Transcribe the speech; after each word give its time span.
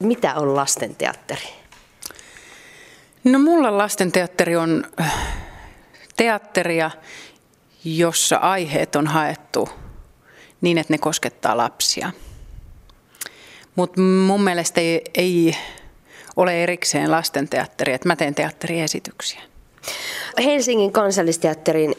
Mitä 0.00 0.34
on 0.34 0.56
lastenteatteri? 0.56 1.48
No 3.24 3.38
mulla 3.38 3.78
lastenteatteri 3.78 4.56
on 4.56 4.84
äh, 5.00 5.14
teatteria, 6.16 6.90
jossa 7.84 8.36
aiheet 8.36 8.96
on 8.96 9.06
haettu 9.06 9.68
niin, 10.60 10.78
että 10.78 10.92
ne 10.92 10.98
koskettaa 10.98 11.56
lapsia. 11.56 12.12
Mutta 13.76 14.00
mun 14.00 14.44
mielestä 14.44 14.80
ei, 14.80 15.02
ei 15.14 15.56
ole 16.36 16.62
erikseen 16.62 17.10
lastenteatteri, 17.10 17.92
että 17.92 18.08
mä 18.08 18.16
teen 18.16 18.34
teatteriesityksiä. 18.34 19.40
Helsingin 20.38 20.92
kansallisteatterin 20.92 21.94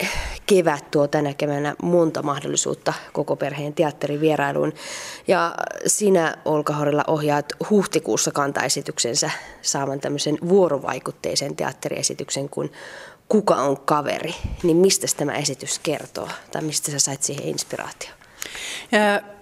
kevät 0.56 0.92
tuo 0.92 1.08
tänä 1.08 1.34
keväänä 1.34 1.76
monta 1.82 2.24
mahdollisuutta 2.24 2.94
koko 3.14 3.36
perheen 3.36 3.74
teatterivierailuun. 3.74 4.74
Ja 5.28 5.56
sinä, 5.88 6.36
Olka 6.46 6.74
Horilla, 6.74 7.04
ohjaat 7.08 7.46
huhtikuussa 7.70 8.32
kantaesityksensä 8.32 9.32
saavan 9.62 10.00
tämmöisen 10.00 10.38
vuorovaikutteisen 10.50 11.56
teatteriesityksen 11.56 12.50
kuin 12.50 12.72
Kuka 13.30 13.56
on 13.56 13.78
kaveri? 13.80 14.36
Niin 14.64 14.78
mistä 14.78 15.08
tämä 15.18 15.34
esitys 15.34 15.80
kertoo? 15.80 16.30
Tai 16.52 16.62
mistä 16.62 16.92
sä 16.92 17.00
sait 17.00 17.24
siihen 17.24 17.48
inspiraatio? 17.48 18.10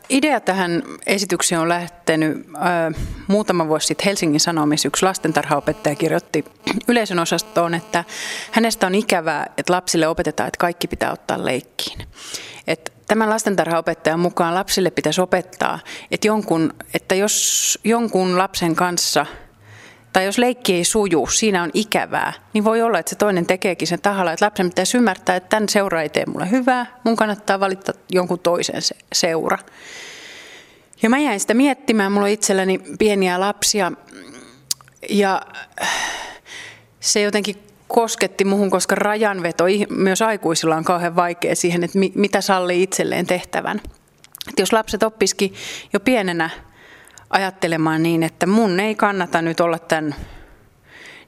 Idea 0.10 0.40
tähän 0.40 0.84
esitykseen 1.06 1.62
on 1.62 1.70
lähtenyt 1.70 2.38
äh, 2.56 3.04
muutama 3.28 3.68
vuosi 3.68 3.88
sitten 3.88 4.06
Helsingin 4.06 4.40
Sanomissa. 4.40 4.88
Yksi 4.88 5.06
lastentarhaopettaja 5.06 5.96
kirjoitti 5.96 6.46
yleisön 6.88 7.20
osastoon, 7.20 7.74
että 7.74 8.04
hänestä 8.52 8.88
on 8.88 8.96
ikävää, 8.96 9.46
että 9.58 9.74
lapsille 9.74 10.08
opetetaan, 10.08 10.48
että 10.48 10.58
kaikki 10.58 10.88
pitää 10.88 11.12
ottaa 11.12 11.46
leikkiin. 11.46 12.08
Et 12.68 12.94
tämän 13.08 13.30
lastentarhaopettajan 13.30 14.20
mukaan 14.20 14.56
lapsille 14.56 14.92
pitäisi 14.92 15.22
opettaa, 15.22 15.80
että, 16.12 16.28
jonkun, 16.28 16.74
että 16.94 17.16
jos 17.16 17.80
jonkun 17.84 18.38
lapsen 18.38 18.76
kanssa– 18.76 19.26
tai 20.14 20.26
jos 20.26 20.38
leikki 20.38 20.74
ei 20.74 20.84
suju, 20.84 21.28
siinä 21.28 21.64
on 21.64 21.72
ikävää, 21.74 22.34
niin 22.54 22.64
voi 22.64 22.82
olla, 22.82 23.00
että 23.00 23.10
se 23.10 23.16
toinen 23.16 23.46
tekeekin 23.46 23.88
sen 23.88 24.02
tahalla, 24.02 24.32
että 24.32 24.46
lapsen 24.46 24.70
pitäisi 24.70 24.98
ymmärtää, 24.98 25.36
että 25.36 25.50
tämän 25.50 25.70
seura 25.70 26.02
ei 26.02 26.10
tee 26.10 26.24
mulle 26.26 26.52
hyvää, 26.52 26.86
mun 27.04 27.16
kannattaa 27.16 27.60
valita 27.60 27.94
jonkun 28.10 28.40
toisen 28.40 28.82
se, 28.82 28.96
seura. 29.14 29.58
Ja 31.02 31.10
mä 31.10 31.20
jäin 31.20 31.40
sitä 31.40 31.54
miettimään, 31.54 32.12
mulla 32.12 32.26
on 32.26 32.32
itselläni 32.32 32.82
pieniä 33.00 33.40
lapsia 33.40 33.92
ja 35.10 35.42
se 37.00 37.22
jotenkin 37.22 37.56
kosketti 37.88 38.46
muhun, 38.46 38.70
koska 38.70 38.96
rajanveto 38.96 39.64
myös 39.90 40.22
aikuisilla 40.22 40.76
on 40.76 40.84
kauhean 40.84 41.16
vaikea 41.16 41.56
siihen, 41.56 41.84
että 41.84 42.00
mitä 42.16 42.42
sallii 42.42 42.84
itselleen 42.84 43.26
tehtävän. 43.28 43.82
Että 44.50 44.62
jos 44.62 44.74
lapset 44.74 45.04
oppisikin 45.04 45.54
jo 45.94 46.00
pienenä 46.00 46.50
ajattelemaan 47.30 48.04
niin, 48.04 48.24
että 48.24 48.46
mun 48.46 48.80
ei 48.80 48.96
kannata 48.96 49.42
nyt 49.42 49.60
olla 49.60 49.80
tämän 49.80 50.16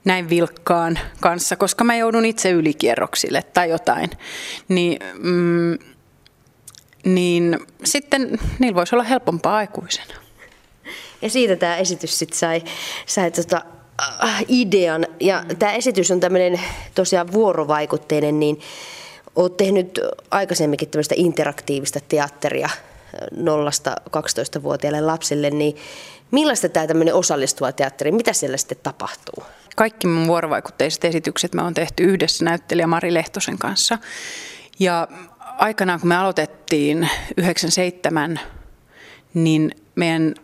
näin 0.05 0.29
vilkkaan 0.29 0.99
kanssa, 1.19 1.55
koska 1.55 1.83
mä 1.83 1.95
joudun 1.95 2.25
itse 2.25 2.51
ylikierroksille 2.51 3.41
tai 3.43 3.69
jotain, 3.69 4.09
niin, 4.67 4.99
mm, 5.23 5.77
niin 7.05 7.59
sitten 7.83 8.39
niillä 8.59 8.75
voisi 8.75 8.95
olla 8.95 9.03
helpompaa 9.03 9.55
aikuisena. 9.55 10.13
Ja 11.21 11.29
siitä 11.29 11.55
tämä 11.55 11.77
esitys 11.77 12.19
sitten 12.19 12.39
sai, 12.39 12.63
sai 13.05 13.31
tota, 13.31 13.61
äh, 14.23 14.43
idean. 14.47 15.07
Ja 15.19 15.43
mm. 15.49 15.55
tämä 15.55 15.73
esitys 15.73 16.11
on 16.11 16.19
tämmöinen 16.19 16.61
tosiaan 16.95 17.31
vuorovaikutteinen, 17.31 18.39
niin 18.39 18.59
olet 19.35 19.57
tehnyt 19.57 19.99
aikaisemminkin 20.31 20.89
tämmöistä 20.89 21.15
interaktiivista 21.17 21.99
teatteria– 22.09 22.69
0-12-vuotiaille 23.35 25.01
lapsille, 25.01 25.49
niin 25.49 25.75
millaista 26.31 26.69
tämä 26.69 26.87
tämmöinen 26.87 27.15
osallistuva 27.15 27.71
teatteri, 27.71 28.11
mitä 28.11 28.33
siellä 28.33 28.57
sitten 28.57 28.77
tapahtuu? 28.83 29.43
Kaikki 29.75 30.07
mun 30.07 30.27
vuorovaikutteiset 30.27 31.05
esitykset 31.05 31.53
me 31.53 31.61
on 31.61 31.73
tehty 31.73 32.03
yhdessä 32.03 32.45
näyttelijä 32.45 32.87
Mari 32.87 33.13
Lehtosen 33.13 33.57
kanssa. 33.57 33.97
Ja 34.79 35.07
aikanaan 35.57 35.99
kun 35.99 36.09
me 36.09 36.15
aloitettiin 36.15 37.09
97, 37.37 38.39
niin 39.33 39.71
meidän 39.95 40.35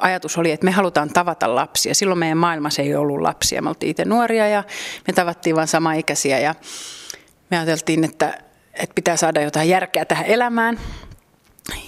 ajatus 0.00 0.38
oli, 0.38 0.52
että 0.52 0.64
me 0.64 0.70
halutaan 0.70 1.10
tavata 1.10 1.54
lapsia. 1.54 1.94
Silloin 1.94 2.18
meidän 2.18 2.38
maailmassa 2.38 2.82
ei 2.82 2.94
ollut 2.94 3.20
lapsia. 3.20 3.62
Me 3.62 3.68
oltiin 3.68 3.90
itse 3.90 4.04
nuoria 4.04 4.48
ja 4.48 4.64
me 5.06 5.12
tavattiin 5.12 5.56
vain 5.56 5.68
samaikäisiä 5.68 6.38
ja 6.38 6.54
me 7.50 7.58
ajateltiin, 7.58 8.04
että, 8.04 8.38
että 8.74 8.94
pitää 8.94 9.16
saada 9.16 9.40
jotain 9.40 9.68
järkeä 9.68 10.04
tähän 10.04 10.26
elämään. 10.26 10.80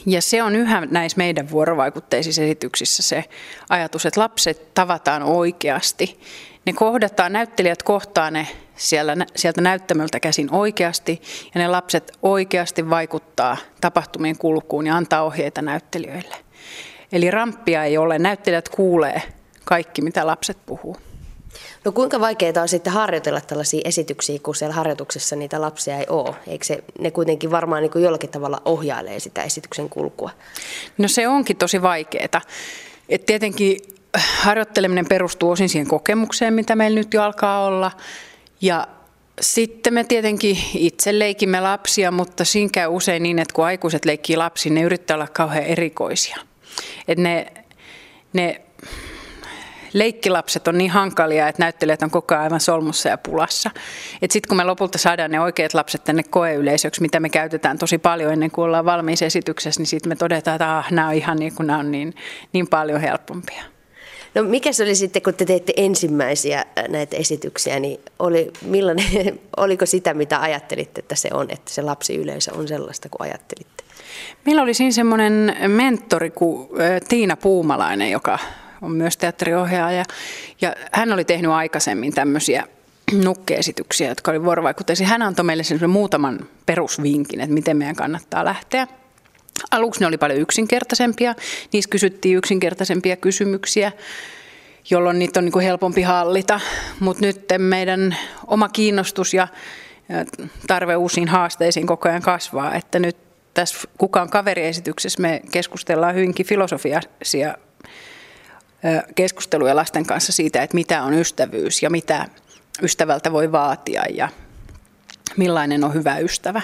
Ja 0.06 0.22
se 0.22 0.42
on 0.42 0.56
yhä 0.56 0.86
näissä 0.90 1.18
meidän 1.18 1.50
vuorovaikutteisissa 1.50 2.42
esityksissä 2.42 3.02
se 3.02 3.24
ajatus, 3.68 4.06
että 4.06 4.20
lapset 4.20 4.74
tavataan 4.74 5.22
oikeasti. 5.22 6.20
Ne 6.66 6.72
kohdataan, 6.72 7.32
näyttelijät 7.32 7.82
kohtaa 7.82 8.30
ne 8.30 8.46
siellä, 8.76 9.16
sieltä 9.36 9.60
näyttämöltä 9.60 10.20
käsin 10.20 10.48
oikeasti 10.54 11.22
ja 11.54 11.60
ne 11.60 11.68
lapset 11.68 12.12
oikeasti 12.22 12.90
vaikuttaa 12.90 13.56
tapahtumien 13.80 14.38
kulkuun 14.38 14.86
ja 14.86 14.96
antaa 14.96 15.22
ohjeita 15.22 15.62
näyttelijöille. 15.62 16.36
Eli 17.12 17.30
ramppia 17.30 17.84
ei 17.84 17.98
ole, 17.98 18.18
näyttelijät 18.18 18.68
kuulee 18.68 19.22
kaikki 19.64 20.02
mitä 20.02 20.26
lapset 20.26 20.58
puhuu. 20.66 20.96
No 21.84 21.92
kuinka 21.92 22.20
vaikeaa 22.20 22.62
on 22.62 22.68
sitten 22.68 22.92
harjoitella 22.92 23.40
tällaisia 23.40 23.80
esityksiä, 23.84 24.38
kun 24.42 24.54
siellä 24.54 24.74
harjoituksessa 24.74 25.36
niitä 25.36 25.60
lapsia 25.60 25.98
ei 25.98 26.06
ole? 26.08 26.34
Eikö 26.46 26.64
se, 26.64 26.84
ne 26.98 27.10
kuitenkin 27.10 27.50
varmaan 27.50 27.82
niin 27.82 27.90
kuin 27.90 28.04
jollakin 28.04 28.30
tavalla 28.30 28.62
ohjailee 28.64 29.20
sitä 29.20 29.42
esityksen 29.42 29.88
kulkua? 29.88 30.30
No 30.98 31.08
se 31.08 31.28
onkin 31.28 31.56
tosi 31.56 31.82
vaikeaa. 31.82 32.40
Et 33.08 33.26
tietenkin 33.26 33.78
harjoitteleminen 34.16 35.06
perustuu 35.08 35.50
osin 35.50 35.68
siihen 35.68 35.88
kokemukseen, 35.88 36.54
mitä 36.54 36.76
meillä 36.76 36.98
nyt 37.00 37.14
jo 37.14 37.22
alkaa 37.22 37.66
olla. 37.66 37.92
Ja 38.60 38.86
sitten 39.40 39.94
me 39.94 40.04
tietenkin 40.04 40.58
itse 40.74 41.18
leikimme 41.18 41.60
lapsia, 41.60 42.10
mutta 42.10 42.44
siinä 42.44 42.70
käy 42.72 42.88
usein 42.88 43.22
niin, 43.22 43.38
että 43.38 43.54
kun 43.54 43.64
aikuiset 43.64 44.04
leikkii 44.04 44.36
lapsia, 44.36 44.72
ne 44.72 44.82
yrittää 44.82 45.14
olla 45.14 45.28
kauhean 45.28 45.64
erikoisia. 45.64 46.36
että 47.08 47.22
ne, 47.22 47.52
ne 48.32 48.60
leikkilapset 49.92 50.68
on 50.68 50.78
niin 50.78 50.90
hankalia, 50.90 51.48
että 51.48 51.62
näyttelijät 51.62 52.02
on 52.02 52.10
koko 52.10 52.34
ajan 52.34 52.44
aivan 52.44 52.60
solmussa 52.60 53.08
ja 53.08 53.18
pulassa. 53.18 53.70
Sitten 54.30 54.48
kun 54.48 54.56
me 54.56 54.64
lopulta 54.64 54.98
saadaan 54.98 55.30
ne 55.30 55.40
oikeat 55.40 55.74
lapset 55.74 56.04
tänne 56.04 56.22
koeyleisöksi, 56.22 57.02
mitä 57.02 57.20
me 57.20 57.28
käytetään 57.28 57.78
tosi 57.78 57.98
paljon 57.98 58.32
ennen 58.32 58.50
kuin 58.50 58.64
ollaan 58.64 58.84
valmiissa 58.84 59.24
esityksessä, 59.24 59.80
niin 59.80 59.86
sitten 59.86 60.10
me 60.10 60.16
todetaan, 60.16 60.54
että 60.54 60.78
ah, 60.78 60.92
nämä 60.92 61.08
on 61.08 61.14
ihan 61.14 61.36
niin 61.38 61.54
kuin 61.54 61.66
nämä 61.66 61.78
on 61.78 61.90
niin, 61.90 62.14
niin 62.52 62.68
paljon 62.68 63.00
helpompia. 63.00 63.62
No 64.34 64.42
mikä 64.42 64.72
se 64.72 64.82
oli 64.82 64.94
sitten, 64.94 65.22
kun 65.22 65.34
te 65.34 65.44
teitte 65.44 65.72
ensimmäisiä 65.76 66.58
äh, 66.58 66.88
näitä 66.88 67.16
esityksiä, 67.16 67.80
niin 67.80 68.00
oli, 68.18 68.52
millainen, 68.62 69.40
oliko 69.56 69.86
sitä, 69.86 70.14
mitä 70.14 70.40
ajattelitte, 70.40 70.98
että 70.98 71.14
se 71.14 71.28
on, 71.32 71.46
että 71.50 71.70
se 71.70 71.82
lapsi 71.82 72.16
yleisö 72.16 72.54
on 72.54 72.68
sellaista 72.68 73.08
kuin 73.08 73.28
ajattelitte? 73.28 73.84
Meillä 74.46 74.62
oli 74.62 74.74
siinä 74.74 74.92
semmoinen 74.92 75.56
mentori 75.68 76.30
kuin 76.30 76.68
äh, 76.80 77.00
Tiina 77.08 77.36
Puumalainen, 77.36 78.10
joka 78.10 78.38
on 78.82 78.92
myös 78.92 79.16
teatteriohjaaja. 79.16 80.04
Ja 80.60 80.74
hän 80.92 81.12
oli 81.12 81.24
tehnyt 81.24 81.50
aikaisemmin 81.50 82.12
tämmöisiä 82.12 82.66
nukkeesityksiä, 83.24 84.08
jotka 84.08 84.30
oli 84.30 84.44
vuorovaikutteisia. 84.44 85.06
Hän 85.06 85.22
antoi 85.22 85.44
meille 85.44 85.62
sen 85.62 85.90
muutaman 85.90 86.48
perusvinkin, 86.66 87.40
että 87.40 87.54
miten 87.54 87.76
meidän 87.76 87.96
kannattaa 87.96 88.44
lähteä. 88.44 88.86
Aluksi 89.70 90.00
ne 90.00 90.06
oli 90.06 90.18
paljon 90.18 90.40
yksinkertaisempia. 90.40 91.34
Niissä 91.72 91.90
kysyttiin 91.90 92.36
yksinkertaisempia 92.36 93.16
kysymyksiä, 93.16 93.92
jolloin 94.90 95.18
niitä 95.18 95.40
on 95.40 95.44
niin 95.44 95.52
kuin 95.52 95.64
helpompi 95.64 96.02
hallita. 96.02 96.60
Mutta 97.00 97.26
nyt 97.26 97.40
meidän 97.58 98.16
oma 98.46 98.68
kiinnostus 98.68 99.34
ja 99.34 99.48
tarve 100.66 100.96
uusiin 100.96 101.28
haasteisiin 101.28 101.86
koko 101.86 102.08
ajan 102.08 102.22
kasvaa. 102.22 102.74
Että 102.74 102.98
nyt 102.98 103.16
tässä 103.54 103.88
Kukaan 103.98 104.30
kaveriesityksessä 104.30 105.22
me 105.22 105.42
keskustellaan 105.50 106.14
hyvinkin 106.14 106.46
filosofiaisia 106.46 107.54
keskusteluja 109.14 109.76
lasten 109.76 110.06
kanssa 110.06 110.32
siitä, 110.32 110.62
että 110.62 110.74
mitä 110.74 111.02
on 111.02 111.14
ystävyys 111.14 111.82
ja 111.82 111.90
mitä 111.90 112.28
ystävältä 112.82 113.32
voi 113.32 113.52
vaatia 113.52 114.02
ja 114.14 114.28
millainen 115.36 115.84
on 115.84 115.94
hyvä 115.94 116.18
ystävä. 116.18 116.62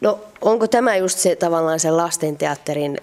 No 0.00 0.20
onko 0.40 0.66
tämä 0.66 0.96
just 0.96 1.18
se 1.18 1.36
tavallaan 1.36 1.80
se 1.80 1.90
lastenteatterin 1.90 2.98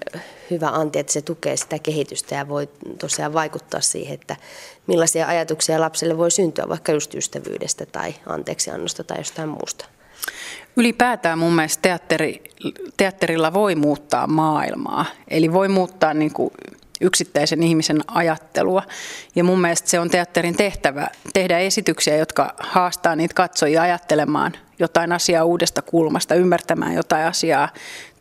hyvä 0.51 0.68
anti, 0.68 1.00
että 1.00 1.13
se 1.13 1.21
tukee 1.21 1.57
sitä 1.57 1.80
kehitystä 1.80 2.35
ja 2.35 2.50
voi 2.50 2.69
tosiaan 3.00 3.33
vaikuttaa 3.33 3.81
siihen, 3.81 4.13
että 4.13 4.36
millaisia 4.88 5.27
ajatuksia 5.27 5.81
lapselle 5.81 6.18
voi 6.18 6.31
syntyä 6.31 6.65
vaikka 6.69 6.91
just 6.91 7.15
ystävyydestä 7.15 7.86
tai 7.86 8.15
anteeksiannosta 8.25 9.03
tai 9.03 9.18
jostain 9.18 9.50
muusta? 9.50 9.86
Ylipäätään 10.75 11.39
mun 11.39 11.53
mielestä 11.53 11.81
teatteri, 11.81 12.44
teatterilla 12.97 13.53
voi 13.53 13.75
muuttaa 13.75 14.27
maailmaa. 14.27 15.06
Eli 15.27 15.53
voi 15.53 15.68
muuttaa 15.68 16.13
niin 16.13 16.33
kuin 16.33 16.51
yksittäisen 17.03 17.63
ihmisen 17.63 18.01
ajattelua. 18.07 18.83
Ja 19.35 19.44
mun 19.44 19.61
mielestä 19.61 19.89
se 19.89 20.00
on 20.00 20.09
teatterin 20.09 20.57
tehtävä 20.57 21.07
tehdä 21.33 21.59
esityksiä, 21.59 22.17
jotka 22.17 22.53
haastaa 22.59 23.15
niitä 23.15 23.33
katsojia 23.33 23.81
ajattelemaan 23.81 24.53
jotain 24.79 25.11
asiaa 25.11 25.44
uudesta 25.44 25.81
kulmasta, 25.81 26.35
ymmärtämään 26.35 26.94
jotain 26.94 27.25
asiaa 27.25 27.69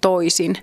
toisin. 0.00 0.56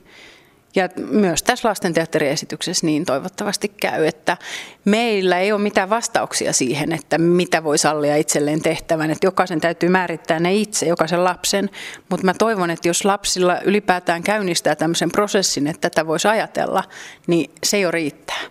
Ja 0.75 0.89
myös 0.97 1.43
tässä 1.43 1.69
lastenteatteriesityksessä 1.69 2.85
niin 2.85 3.05
toivottavasti 3.05 3.67
käy, 3.67 4.05
että 4.05 4.37
meillä 4.85 5.39
ei 5.39 5.51
ole 5.51 5.61
mitään 5.61 5.89
vastauksia 5.89 6.53
siihen, 6.53 6.91
että 6.91 7.17
mitä 7.17 7.63
voi 7.63 7.77
sallia 7.77 8.15
itselleen 8.15 8.61
tehtävän. 8.61 9.11
Että 9.11 9.27
jokaisen 9.27 9.61
täytyy 9.61 9.89
määrittää 9.89 10.39
ne 10.39 10.53
itse, 10.53 10.85
jokaisen 10.85 11.23
lapsen. 11.23 11.69
Mutta 12.09 12.25
mä 12.25 12.33
toivon, 12.33 12.69
että 12.69 12.87
jos 12.87 13.05
lapsilla 13.05 13.59
ylipäätään 13.61 14.23
käynnistää 14.23 14.75
tämmöisen 14.75 15.11
prosessin, 15.11 15.67
että 15.67 15.89
tätä 15.89 16.07
voisi 16.07 16.27
ajatella, 16.27 16.83
niin 17.27 17.51
se 17.63 17.79
jo 17.79 17.91
riittää. 17.91 18.41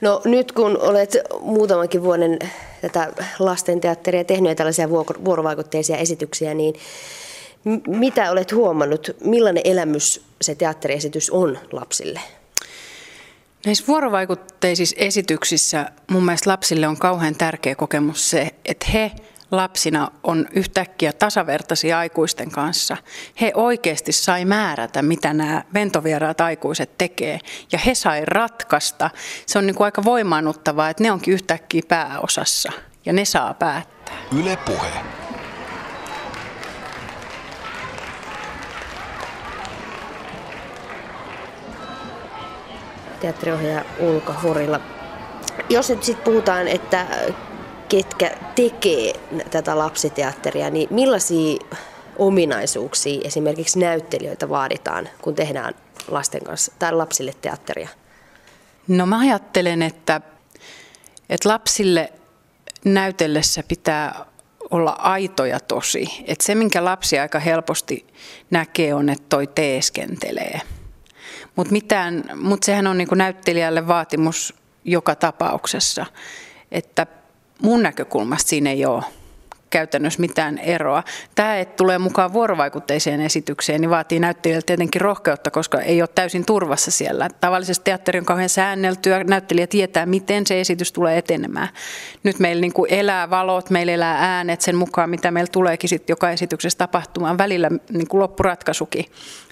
No 0.00 0.20
nyt 0.24 0.52
kun 0.52 0.78
olet 0.80 1.16
muutamankin 1.40 2.02
vuoden 2.02 2.38
tätä 2.80 3.12
lastenteatteria 3.38 4.24
tehnyt 4.24 4.50
ja 4.50 4.54
tällaisia 4.54 4.90
vuorovaikutteisia 5.24 5.96
esityksiä, 5.96 6.54
niin 6.54 6.74
mitä 7.86 8.30
olet 8.30 8.52
huomannut, 8.52 9.10
millainen 9.24 9.62
elämys 9.66 10.24
se 10.40 10.54
teatteriesitys 10.54 11.30
on 11.30 11.58
lapsille? 11.72 12.20
Näissä 13.66 13.84
vuorovaikutteisissa 13.88 14.96
esityksissä 14.98 15.86
mun 16.10 16.24
mielestä 16.24 16.50
lapsille 16.50 16.88
on 16.88 16.96
kauhean 16.96 17.34
tärkeä 17.34 17.74
kokemus 17.74 18.30
se, 18.30 18.50
että 18.64 18.86
he 18.92 19.12
lapsina 19.50 20.10
on 20.22 20.48
yhtäkkiä 20.52 21.12
tasavertaisia 21.12 21.98
aikuisten 21.98 22.50
kanssa. 22.50 22.96
He 23.40 23.52
oikeasti 23.54 24.12
sai 24.12 24.44
määrätä, 24.44 25.02
mitä 25.02 25.32
nämä 25.32 25.64
ventovieraat 25.74 26.40
aikuiset 26.40 26.98
tekee, 26.98 27.38
ja 27.72 27.78
he 27.78 27.94
sai 27.94 28.24
ratkaista. 28.24 29.10
Se 29.46 29.58
on 29.58 29.66
niin 29.66 29.74
kuin 29.74 29.84
aika 29.84 30.04
voimaannuttavaa, 30.04 30.90
että 30.90 31.02
ne 31.02 31.12
onkin 31.12 31.34
yhtäkkiä 31.34 31.82
pääosassa, 31.88 32.72
ja 33.06 33.12
ne 33.12 33.24
saa 33.24 33.54
päättää. 33.54 34.14
Yle 34.40 34.58
puhe. 34.66 34.90
Teatteriohjaaja 43.22 43.84
Ulka 43.98 44.32
Horilla. 44.32 44.80
Jos 45.68 45.90
nyt 45.90 46.02
sitten 46.02 46.24
puhutaan, 46.24 46.68
että 46.68 47.06
ketkä 47.88 48.30
tekee 48.54 49.12
tätä 49.50 49.78
lapsiteatteria, 49.78 50.70
niin 50.70 50.88
millaisia 50.90 51.58
ominaisuuksia 52.16 53.20
esimerkiksi 53.24 53.78
näyttelijöitä 53.78 54.48
vaaditaan, 54.48 55.08
kun 55.22 55.34
tehdään 55.34 55.74
lasten 56.08 56.44
kanssa 56.44 56.72
tai 56.78 56.92
lapsille 56.92 57.32
teatteria? 57.42 57.88
No 58.88 59.06
mä 59.06 59.18
ajattelen, 59.18 59.82
että, 59.82 60.20
että 61.30 61.48
lapsille 61.48 62.12
näytellessä 62.84 63.62
pitää 63.68 64.24
olla 64.70 64.90
aitoja 64.90 65.60
tosi. 65.60 66.24
Että 66.26 66.44
se, 66.44 66.54
minkä 66.54 66.84
lapsi 66.84 67.18
aika 67.18 67.38
helposti 67.38 68.06
näkee, 68.50 68.94
on, 68.94 69.08
että 69.08 69.26
toi 69.28 69.46
teeskentelee– 69.46 70.60
mutta 71.56 71.74
mut 72.36 72.62
sehän 72.62 72.86
on 72.86 72.98
niinku 72.98 73.14
näyttelijälle 73.14 73.88
vaatimus 73.88 74.54
joka 74.84 75.14
tapauksessa, 75.14 76.06
että 76.72 77.06
mun 77.62 77.82
näkökulmasta 77.82 78.48
siinä 78.48 78.70
ei 78.70 78.86
ole 78.86 79.02
käytännössä 79.72 80.20
mitään 80.20 80.58
eroa. 80.58 81.02
Tämä, 81.34 81.58
että 81.58 81.76
tulee 81.76 81.98
mukaan 81.98 82.32
vuorovaikutteiseen 82.32 83.20
esitykseen, 83.20 83.80
niin 83.80 83.90
vaatii 83.90 84.18
näyttelijältä 84.18 84.66
tietenkin 84.66 85.00
rohkeutta, 85.00 85.50
koska 85.50 85.80
ei 85.80 86.02
ole 86.02 86.08
täysin 86.14 86.46
turvassa 86.46 86.90
siellä. 86.90 87.28
Tavallisesti 87.40 87.84
teatteri 87.84 88.18
on 88.18 88.24
kauhean 88.24 88.48
säänneltyä, 88.48 89.24
näyttelijä 89.24 89.66
tietää, 89.66 90.06
miten 90.06 90.46
se 90.46 90.60
esitys 90.60 90.92
tulee 90.92 91.18
etenemään. 91.18 91.68
Nyt 92.22 92.38
meillä 92.38 92.60
niin 92.60 92.72
kuin 92.72 92.92
elää 92.92 93.30
valot, 93.30 93.70
meillä 93.70 93.92
elää 93.92 94.36
äänet 94.36 94.60
sen 94.60 94.76
mukaan, 94.76 95.10
mitä 95.10 95.30
meillä 95.30 95.50
tuleekin 95.52 95.88
sitten 95.90 96.12
joka 96.12 96.30
esityksessä 96.30 96.78
tapahtumaan. 96.78 97.38
Välillä 97.38 97.70
niin 97.92 98.08
kuin 98.08 98.20
loppuratkaisukin 98.20 99.04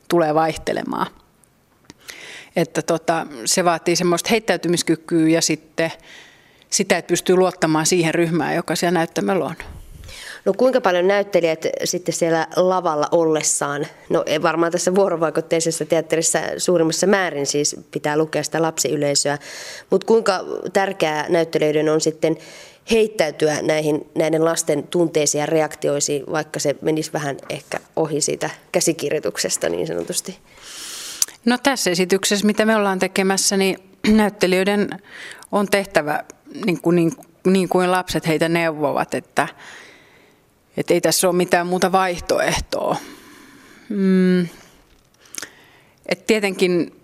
tulee 0.09 0.35
vaihtelemaan. 0.35 1.07
Että 2.57 2.83
tota, 2.83 3.27
se 3.45 3.65
vaatii 3.65 3.97
semmoista 3.97 4.29
heittäytymiskykyä 4.31 5.29
ja 5.29 5.43
sitten 5.43 5.93
sitä, 6.71 6.99
että 6.99 7.09
pystyy 7.09 7.37
luottamaan 7.37 7.87
siihen 7.87 8.15
ryhmään, 8.15 8.55
joka 8.55 8.77
siellä 8.77 8.99
näyttämällä 8.99 9.45
on. 9.45 9.55
No 10.45 10.53
kuinka 10.53 10.81
paljon 10.81 11.09
näyttelijät 11.09 11.67
sitten 11.85 12.15
siellä 12.15 12.47
lavalla 12.57 13.09
ollessaan, 13.13 13.87
no 14.09 14.25
varmaan 14.43 14.73
tässä 14.73 14.95
vuorovaikutteisessa 14.95 15.85
teatterissa 15.85 16.39
suurimmassa 16.59 17.07
määrin 17.07 17.47
siis 17.47 17.77
pitää 17.91 18.17
lukea 18.17 18.43
sitä 18.43 18.63
lapsiyleisöä, 18.63 19.39
mutta 19.91 20.07
kuinka 20.07 20.41
tärkeää 20.73 21.29
näyttelijöiden 21.29 21.89
on 21.89 22.01
sitten 22.01 22.37
heittäytyä 22.91 23.63
näihin, 23.63 24.11
näiden 24.15 24.45
lasten 24.45 24.83
tunteisiin 24.83 25.41
ja 25.41 25.47
reaktioisiin, 25.47 26.25
vaikka 26.33 26.59
se 26.61 26.77
menisi 26.83 27.13
vähän 27.13 27.37
ehkä 27.49 27.81
ohi 27.97 28.21
siitä 28.21 28.51
käsikirjoituksesta 28.73 29.69
niin 29.69 29.87
sanotusti? 29.87 30.39
No 31.45 31.59
tässä 31.63 31.91
esityksessä, 31.91 32.47
mitä 32.47 32.65
me 32.65 32.77
ollaan 32.77 32.99
tekemässä, 32.99 33.57
niin 33.57 33.79
näyttelijöiden 34.09 34.89
on 35.53 35.69
tehtävä 35.69 36.25
niin 36.67 36.81
kuin, 36.81 36.97
niin, 36.97 37.13
niin 37.47 37.69
kuin 37.69 37.91
lapset 37.91 38.27
heitä 38.27 38.49
neuvovat, 38.49 39.15
että, 39.15 39.49
että 40.77 40.95
ei 40.95 41.01
tässä 41.01 41.29
ole 41.29 41.37
mitään 41.37 41.67
muuta 41.67 41.93
vaihtoehtoa. 41.93 42.97
Mm. 43.89 44.41
Et 46.07 46.27
tietenkin 46.27 47.01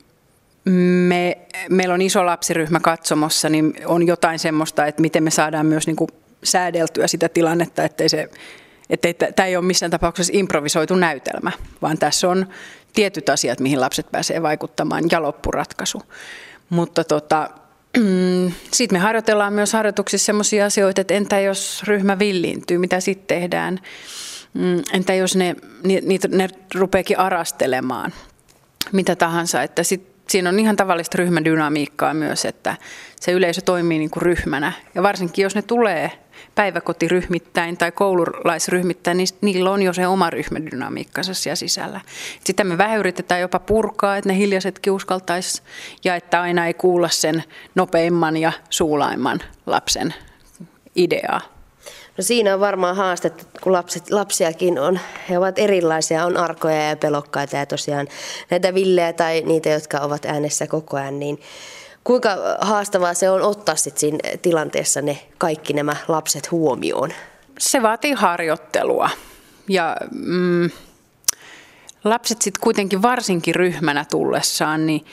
me, 1.08 1.38
meillä 1.70 1.94
on 1.94 2.02
iso 2.02 2.26
lapsiryhmä 2.26 2.80
katsomossa, 2.80 3.48
niin 3.48 3.74
on 3.86 4.06
jotain 4.06 4.38
semmoista, 4.38 4.86
että 4.86 5.02
miten 5.02 5.22
me 5.22 5.30
saadaan 5.30 5.66
myös 5.66 5.86
niin 5.86 5.96
kuin 5.96 6.10
säädeltyä 6.44 7.06
sitä 7.06 7.28
tilannetta, 7.28 7.84
ettei 7.84 8.08
se 8.08 8.30
että 8.90 9.32
tämä 9.36 9.46
ei 9.46 9.56
ole 9.56 9.64
missään 9.64 9.90
tapauksessa 9.90 10.32
improvisoitu 10.36 10.94
näytelmä, 10.94 11.52
vaan 11.82 11.98
tässä 11.98 12.28
on 12.28 12.46
tietyt 12.94 13.28
asiat, 13.28 13.60
mihin 13.60 13.80
lapset 13.80 14.06
pääsee 14.12 14.42
vaikuttamaan 14.42 15.04
ja 15.10 15.22
loppuratkaisu. 15.22 16.02
Mutta 16.70 17.04
tota, 17.04 17.50
sitten 18.74 18.98
me 18.98 19.02
harjoitellaan 19.02 19.52
myös 19.52 19.72
harjoituksissa 19.72 20.26
sellaisia 20.26 20.66
asioita, 20.66 21.00
että 21.00 21.14
entä 21.14 21.40
jos 21.40 21.82
ryhmä 21.86 22.18
villiintyy, 22.18 22.78
mitä 22.78 23.00
sitten 23.00 23.40
tehdään? 23.40 23.80
Mm, 24.54 24.82
entä 24.92 25.14
jos 25.14 25.36
ne, 25.36 25.56
niitä, 26.02 26.28
ne 26.28 26.48
rupeekin 26.74 27.18
arastelemaan, 27.18 28.12
mitä 28.92 29.16
tahansa, 29.16 29.62
että 29.62 29.82
sit 29.82 30.16
siinä 30.28 30.48
on 30.48 30.58
ihan 30.58 30.76
tavallista 30.76 31.18
ryhmädynamiikkaa 31.18 32.14
myös, 32.14 32.44
että 32.44 32.76
se 33.20 33.32
yleisö 33.32 33.60
toimii 33.60 33.98
niin 33.98 34.10
kuin 34.10 34.22
ryhmänä. 34.22 34.72
Ja 34.94 35.02
varsinkin 35.02 35.42
jos 35.42 35.54
ne 35.54 35.62
tulee 35.62 36.12
päiväkotiryhmittäin 36.54 37.76
tai 37.76 37.92
koululaisryhmittäin, 37.92 39.16
niin 39.16 39.28
niillä 39.40 39.70
on 39.70 39.82
jo 39.82 39.92
se 39.92 40.06
oma 40.06 40.30
ryhmädynamiikkansa 40.30 41.34
siellä 41.34 41.56
sisällä. 41.56 42.00
Sitä 42.44 42.64
me 42.64 42.78
vähän 42.78 42.98
yritetään 42.98 43.40
jopa 43.40 43.58
purkaa, 43.58 44.16
että 44.16 44.28
ne 44.28 44.36
hiljaisetkin 44.36 44.92
uskaltaisi 44.92 45.62
ja 46.04 46.16
että 46.16 46.40
aina 46.40 46.66
ei 46.66 46.74
kuulla 46.74 47.08
sen 47.08 47.44
nopeimman 47.74 48.36
ja 48.36 48.52
suulaimman 48.70 49.40
lapsen 49.66 50.14
ideaa. 50.96 51.40
No 52.18 52.24
siinä 52.24 52.54
on 52.54 52.60
varmaan 52.60 52.96
haastetta, 52.96 53.44
kun 53.60 53.72
lapset, 53.72 54.10
lapsiakin 54.10 54.78
on. 54.78 55.00
He 55.28 55.38
ovat 55.38 55.58
erilaisia, 55.58 56.24
on 56.24 56.36
arkoja 56.36 56.88
ja 56.88 56.96
pelokkaita 56.96 57.56
ja 57.56 57.66
tosiaan 57.66 58.08
näitä 58.50 58.74
villejä 58.74 59.12
tai 59.12 59.42
niitä, 59.46 59.68
jotka 59.68 59.98
ovat 59.98 60.24
äänessä 60.24 60.66
koko 60.66 60.96
ajan, 60.96 61.18
niin 61.18 61.40
kuinka 62.06 62.36
haastavaa 62.60 63.14
se 63.14 63.30
on 63.30 63.42
ottaa 63.42 63.76
sitten 63.76 64.00
siinä 64.00 64.18
tilanteessa 64.42 65.02
ne 65.02 65.18
kaikki 65.38 65.72
nämä 65.72 65.96
lapset 66.08 66.50
huomioon? 66.50 67.12
Se 67.58 67.82
vaatii 67.82 68.12
harjoittelua 68.12 69.10
ja 69.68 69.96
mm, 70.12 70.70
lapset 72.04 72.42
sitten 72.42 72.60
kuitenkin 72.60 73.02
varsinkin 73.02 73.54
ryhmänä 73.54 74.04
tullessaan, 74.10 74.86
niin 74.86 75.04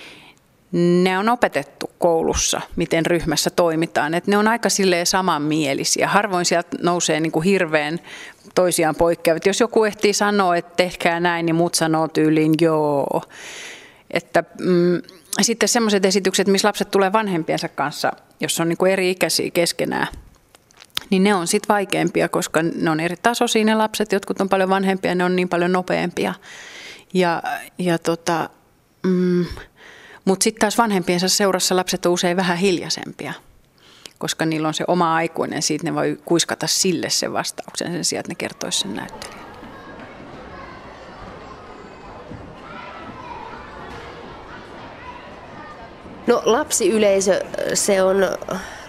ne 1.04 1.18
on 1.18 1.30
opetettu 1.30 1.90
koulussa, 2.00 2.62
miten 2.76 3.06
ryhmässä 3.06 3.50
toimitaan. 3.50 4.14
Et 4.14 4.28
ne 4.28 4.38
on 4.38 4.48
aika 4.48 4.70
silleen 4.70 5.06
samanmielisiä. 5.06 6.08
Harvoin 6.08 6.46
sieltä 6.46 6.78
nousee 6.82 7.20
niin 7.20 7.32
kuin 7.32 7.44
hirveän 7.44 8.00
toisiaan 8.56 8.96
poikkeavat. 8.96 9.46
Jos 9.46 9.60
joku 9.60 9.84
ehtii 9.84 10.14
sanoa, 10.14 10.56
että 10.56 10.76
tehkää 10.76 11.20
näin, 11.20 11.46
niin 11.46 11.56
muut 11.56 11.76
sanoo 11.76 12.08
tyyliin 12.08 12.54
joo. 12.62 13.22
Että, 14.12 14.44
mm, 14.60 15.02
sitten 15.42 15.70
sellaiset 15.70 16.06
esitykset, 16.06 16.48
missä 16.48 16.68
lapset 16.68 16.92
tulee 16.92 17.14
vanhempiensa 17.14 17.70
kanssa, 17.70 18.12
jos 18.40 18.60
on 18.60 18.70
niin 18.70 18.88
eri 18.90 19.12
ikäisiä 19.12 19.52
keskenään, 19.52 20.08
niin 21.10 21.24
ne 21.24 21.36
on 21.36 21.48
sitten 21.48 21.74
vaikeampia, 21.74 22.30
koska 22.30 22.64
ne 22.64 22.90
on 22.90 23.00
eri 23.00 23.16
tasoisia 23.24 23.66
ne 23.66 23.76
lapset, 23.76 24.12
jotkut 24.12 24.42
on 24.42 24.50
paljon 24.50 24.70
vanhempia, 24.70 25.16
ne 25.16 25.24
on 25.24 25.36
niin 25.36 25.50
paljon 25.50 25.72
nopeampia. 25.72 26.34
Ja, 27.14 27.44
ja 27.78 27.98
tota, 27.98 28.50
mm, 29.04 29.46
mutta 30.26 30.44
sitten 30.44 30.60
taas 30.60 30.78
vanhempiensa 30.78 31.30
seurassa 31.30 31.76
lapset 31.76 32.06
on 32.06 32.12
usein 32.12 32.38
vähän 32.38 32.58
hiljaisempia, 32.58 33.34
koska 34.18 34.46
niillä 34.46 34.68
on 34.68 34.74
se 34.74 34.84
oma 34.88 35.16
aikuinen, 35.16 35.62
siitä 35.62 35.84
ne 35.84 35.96
voi 35.96 36.20
kuiskata 36.26 36.68
sille 36.68 37.10
sen 37.10 37.34
vastauksen 37.34 37.92
sen 37.92 38.06
sijaan, 38.06 38.20
että 38.20 38.32
ne 38.32 38.36
kertoisi 38.36 38.80
sen 38.80 38.94
näyttelijän. 38.94 39.43
No 46.28 46.42
lapsiyleisö, 46.46 47.40
se 47.74 48.04
on 48.04 48.28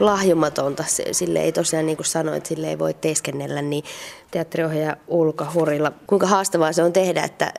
lahjomatonta, 0.01 0.85
sille 1.13 1.39
ei 1.41 1.53
tosiaan 1.53 1.87
niin 1.87 1.97
kuin 1.97 2.07
sanoit, 2.07 2.47
sille 2.47 2.69
ei 2.69 2.79
voi 2.79 2.95
teeskennellä, 2.95 3.63
niin 3.63 3.85
teatteriohjaaja 4.31 4.97
Ulka 5.09 5.45
Horilla, 5.45 5.93
kuinka 6.07 6.27
haastavaa 6.27 6.73
se 6.73 6.83
on 6.83 6.93
tehdä, 6.93 7.23
että 7.23 7.53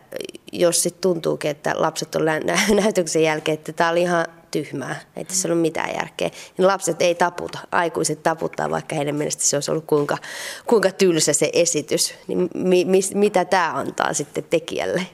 jos 0.52 0.84
sitten 0.84 1.02
tuntuukin, 1.02 1.52
että 1.52 1.74
lapset 1.76 2.16
on 2.16 2.26
nä- 2.26 2.42
näytöksen 2.84 3.24
jälkeen, 3.24 3.58
että 3.58 3.74
tämä 3.74 3.90
oli 3.90 4.02
ihan 4.02 4.26
tyhmää, 4.52 5.02
ei 5.16 5.26
ole 5.46 5.56
mitään 5.56 5.96
järkeä, 5.96 6.30
niin 6.58 6.68
lapset 6.68 7.02
ei 7.02 7.16
taputa, 7.16 7.60
aikuiset 7.72 8.24
taputtaa, 8.24 8.70
vaikka 8.70 8.96
heidän 8.96 9.16
mielestä 9.16 9.44
se 9.44 9.58
olisi 9.58 9.72
ollut 9.72 9.86
kuinka, 9.86 10.18
kuinka 10.66 10.92
tylsä 10.92 11.34
se 11.34 11.50
esitys. 11.54 12.14
Niin 12.28 12.50
mi, 12.56 12.86
mi, 12.86 13.00
mitä 13.14 13.46
tämä 13.46 13.74
antaa 13.74 14.14
sitten 14.14 14.44
tekijälle? 14.50 15.08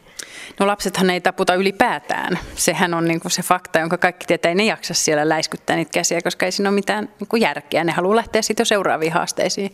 No 0.60 0.67
lapsethan 0.67 1.10
ei 1.10 1.22
taputa 1.22 1.53
ylipäätään. 1.53 2.39
Sehän 2.55 2.93
on 2.93 3.05
niin 3.05 3.20
kuin 3.20 3.31
se 3.31 3.41
fakta, 3.41 3.79
jonka 3.79 3.98
kaikki 3.98 4.25
tietää. 4.25 4.55
Ne 4.55 4.63
jaksa 4.63 4.93
siellä 4.93 5.29
läiskyttää 5.29 5.75
niitä 5.75 5.91
käsiä, 5.91 6.22
koska 6.22 6.46
ei 6.46 6.51
siinä 6.51 6.70
ole 6.70 6.75
mitään 6.75 7.10
niin 7.20 7.27
kuin 7.27 7.41
järkeä. 7.41 7.84
Ne 7.84 7.91
haluaa 7.91 8.15
lähteä 8.15 8.41
sitten 8.41 8.62
jo 8.62 8.65
seuraaviin 8.65 9.13
haasteisiin. 9.13 9.74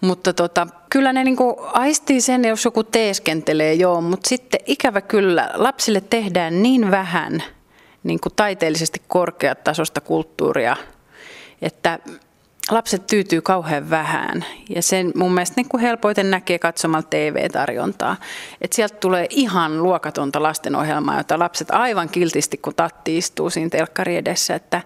Mutta 0.00 0.32
tota, 0.32 0.66
kyllä 0.90 1.12
ne 1.12 1.24
niin 1.24 1.36
kuin 1.36 1.54
aistii 1.72 2.20
sen, 2.20 2.44
jos 2.44 2.64
joku 2.64 2.84
teeskentelee, 2.84 3.74
joo. 3.74 4.00
Mutta 4.00 4.28
sitten 4.28 4.60
ikävä 4.66 5.00
kyllä 5.00 5.50
lapsille 5.54 6.00
tehdään 6.00 6.62
niin 6.62 6.90
vähän 6.90 7.42
niin 8.02 8.20
kuin 8.20 8.32
taiteellisesti 8.36 9.02
korkeatasosta 9.08 10.00
kulttuuria, 10.00 10.76
että 11.62 11.98
lapset 12.70 13.06
tyytyy 13.06 13.40
kauhean 13.40 13.90
vähän. 13.90 14.44
Ja 14.68 14.82
sen 14.82 15.12
mun 15.14 15.34
mielestä 15.34 15.54
niin 15.56 15.68
kuin 15.68 15.80
helpoiten 15.80 16.30
näkee 16.30 16.58
katsomalla 16.58 17.06
TV-tarjontaa. 17.10 18.16
Että 18.60 18.76
sieltä 18.76 18.96
tulee 18.96 19.26
ihan 19.30 19.82
luokatonta 19.82 20.42
lastenohjelmaa, 20.42 21.18
jota 21.18 21.38
lapset 21.38 21.70
aivan 21.70 22.08
kiltisti, 22.08 22.56
kun 22.56 22.74
tatti 22.74 23.18
istuu 23.18 23.50
siinä 23.50 23.70
telkkari 23.70 24.16
edessä, 24.16 24.54
että 24.54 24.82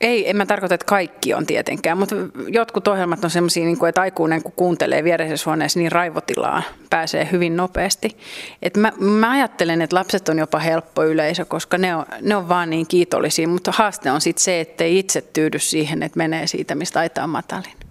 ei, 0.00 0.30
en 0.30 0.36
mä 0.36 0.46
tarkoita, 0.46 0.74
että 0.74 0.84
kaikki 0.84 1.34
on 1.34 1.46
tietenkään, 1.46 1.98
mutta 1.98 2.16
jotkut 2.48 2.88
ohjelmat 2.88 3.24
on 3.24 3.30
sellaisia, 3.30 3.64
niin 3.64 3.86
että 3.88 4.00
aikuinen 4.00 4.42
kun 4.42 4.52
kuuntelee 4.56 5.04
viereisessä 5.04 5.50
huoneessa, 5.50 5.78
niin 5.78 5.92
raivotilaa 5.92 6.62
pääsee 6.90 7.28
hyvin 7.32 7.56
nopeasti. 7.56 8.16
Et 8.62 8.76
mä, 8.76 8.92
mä 9.00 9.30
ajattelen, 9.30 9.82
että 9.82 9.96
lapset 9.96 10.28
on 10.28 10.38
jopa 10.38 10.58
helppo 10.58 11.04
yleisö, 11.04 11.44
koska 11.44 11.78
ne 11.78 11.96
on, 11.96 12.06
ne 12.20 12.36
on 12.36 12.48
vaan 12.48 12.70
niin 12.70 12.86
kiitollisia, 12.86 13.48
mutta 13.48 13.72
haaste 13.72 14.10
on 14.10 14.20
sitten 14.20 14.44
se, 14.44 14.60
että 14.60 14.84
ei 14.84 14.98
itse 14.98 15.20
tyydy 15.20 15.58
siihen, 15.58 16.02
että 16.02 16.18
menee 16.18 16.46
siitä, 16.46 16.74
mistä 16.74 17.00
aita 17.00 17.24
on 17.24 17.30
matalin. 17.30 17.85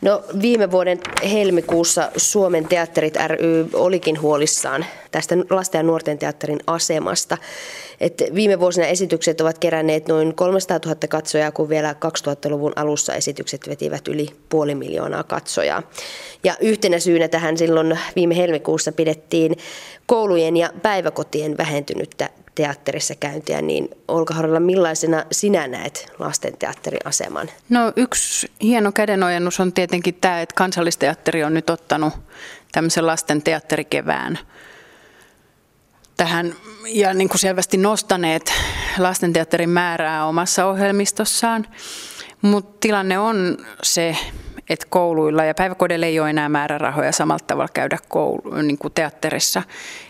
No 0.00 0.22
viime 0.42 0.70
vuoden 0.70 1.00
helmikuussa 1.32 2.10
Suomen 2.16 2.68
teatterit 2.68 3.14
ry 3.26 3.68
olikin 3.74 4.20
huolissaan 4.20 4.84
tästä 5.10 5.34
lasten 5.50 5.78
ja 5.78 5.82
nuorten 5.82 6.18
teatterin 6.18 6.60
asemasta. 6.66 7.38
Et 8.00 8.22
viime 8.34 8.60
vuosina 8.60 8.86
esitykset 8.86 9.40
ovat 9.40 9.58
keränneet 9.58 10.08
noin 10.08 10.34
300 10.34 10.78
000 10.84 10.96
katsojaa, 11.08 11.52
kun 11.52 11.68
vielä 11.68 11.94
2000-luvun 12.28 12.72
alussa 12.76 13.14
esitykset 13.14 13.68
vetivät 13.68 14.08
yli 14.08 14.28
puoli 14.48 14.74
miljoonaa 14.74 15.22
katsojaa. 15.22 15.82
Ja 16.44 16.54
yhtenä 16.60 16.98
syynä 16.98 17.28
tähän 17.28 17.58
silloin 17.58 17.98
viime 18.16 18.36
helmikuussa 18.36 18.92
pidettiin 18.92 19.56
koulujen 20.06 20.56
ja 20.56 20.72
päiväkotien 20.82 21.58
vähentynyttä 21.58 22.30
teatterissa 22.54 23.14
käyntiä, 23.14 23.62
niin 23.62 23.88
Olka 24.08 24.34
Horilla, 24.34 24.60
millaisena 24.60 25.24
sinä 25.32 25.66
näet 25.66 26.12
lasten 26.18 26.56
teatteriaseman? 26.58 27.50
No 27.68 27.92
yksi 27.96 28.50
hieno 28.62 28.92
kädenojennus 28.92 29.60
on 29.60 29.72
tietenkin 29.72 30.14
tämä, 30.14 30.40
että 30.40 30.54
kansallisteatteri 30.54 31.44
on 31.44 31.54
nyt 31.54 31.70
ottanut 31.70 32.12
tämmöisen 32.72 33.06
lasten 33.06 33.42
teatterikevään 33.42 34.38
tähän 36.16 36.54
ja 36.86 37.14
niin 37.14 37.28
kuin 37.28 37.38
selvästi 37.38 37.76
nostaneet 37.76 38.52
lastenteatterin 38.98 39.70
määrää 39.70 40.26
omassa 40.26 40.66
ohjelmistossaan. 40.66 41.66
Mutta 42.42 42.76
tilanne 42.80 43.18
on 43.18 43.58
se, 43.82 44.16
että 44.68 44.86
kouluilla 44.90 45.44
ja 45.44 45.54
päiväkodeilla 45.54 46.06
ei 46.06 46.20
ole 46.20 46.30
enää 46.30 46.48
määrärahoja 46.48 47.12
samalla 47.12 47.44
tavalla 47.46 47.68
käydä 47.74 47.98
koulu, 48.08 48.62
niin 48.62 48.78
kuin 48.78 48.94
teatterissa. 48.94 49.62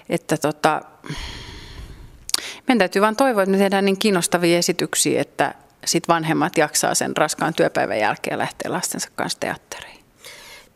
Että 0.08 0.37
tota, 0.37 0.80
meidän 2.69 2.78
täytyy 2.78 3.02
vain 3.02 3.16
toivoa, 3.16 3.42
että 3.42 3.50
me 3.50 3.59
tehdään 3.59 3.85
niin 3.85 3.99
kiinnostavia 3.99 4.59
esityksiä, 4.59 5.21
että 5.21 5.54
sit 5.85 6.09
vanhemmat 6.09 6.59
jaksaa 6.59 6.95
sen 6.95 7.16
raskaan 7.16 7.54
työpäivän 7.54 7.99
jälkeen 7.99 8.38
lähteä 8.38 8.73
lastensa 8.73 9.09
kanssa 9.14 9.40
teatteriin. 9.40 9.99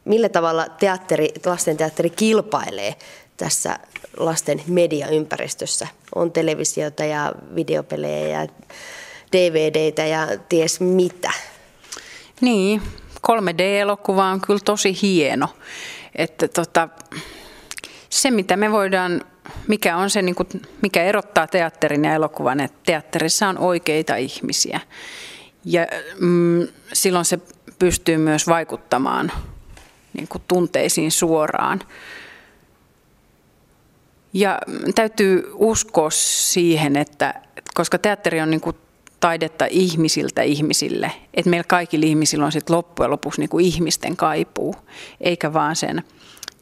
Millä 0.04 0.28
tavalla 0.28 0.66
teatteri, 0.68 1.28
lastenteatteri 1.46 2.10
kilpailee 2.10 2.94
tässä 3.36 3.78
lasten 4.16 4.62
mediaympäristössä? 4.66 5.88
On 6.14 6.32
televisiota 6.32 7.04
ja 7.04 7.32
videopelejä 7.54 8.40
ja 8.40 8.48
DVDtä 9.32 10.06
ja 10.06 10.26
ties 10.48 10.80
mitä. 10.80 11.30
Niin, 12.40 12.82
3D-elokuva 13.30 14.24
on 14.24 14.40
kyllä 14.40 14.60
tosi 14.64 14.98
hieno. 15.02 15.48
Että 16.14 16.48
tota, 16.48 16.88
se, 18.16 18.30
mitä 18.30 18.56
me 18.56 18.72
voidaan 18.72 19.22
mikä 19.68 19.96
on 19.96 20.10
se, 20.10 20.22
niin 20.22 20.34
kuin, 20.34 20.48
mikä 20.82 21.02
erottaa 21.02 21.46
teatterin 21.46 22.04
ja 22.04 22.14
elokuvan, 22.14 22.60
että 22.60 22.78
teatterissa 22.86 23.48
on 23.48 23.58
oikeita 23.58 24.16
ihmisiä. 24.16 24.80
Ja 25.64 25.86
mm, 26.20 26.68
silloin 26.92 27.24
se 27.24 27.38
pystyy 27.78 28.16
myös 28.16 28.46
vaikuttamaan 28.46 29.32
niin 30.12 30.28
kuin 30.28 30.42
tunteisiin 30.48 31.12
suoraan. 31.12 31.80
Ja 34.32 34.58
täytyy 34.94 35.50
uskoa 35.54 36.10
siihen, 36.10 36.96
että 36.96 37.34
koska 37.74 37.98
teatteri 37.98 38.40
on 38.40 38.50
niin 38.50 38.60
kuin 38.60 38.76
taidetta 39.20 39.66
ihmisiltä 39.70 40.42
ihmisille, 40.42 41.12
että 41.34 41.50
meillä 41.50 41.64
kaikilla 41.68 42.06
ihmisillä 42.06 42.44
on 42.44 42.52
sitten 42.52 42.76
loppujen 42.76 43.10
lopuksi 43.10 43.40
niin 43.40 43.48
kuin 43.48 43.64
ihmisten 43.64 44.16
kaipuu, 44.16 44.74
eikä 45.20 45.52
vaan 45.52 45.76
sen 45.76 46.04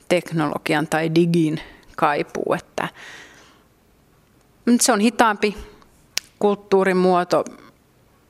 teknologian 0.09 0.87
tai 0.87 1.15
digin 1.15 1.61
kaipuu. 1.97 2.55
Että 2.55 2.89
se 4.81 4.93
on 4.93 5.01
hitaampi 5.01 5.57
kulttuurimuoto, 6.39 7.45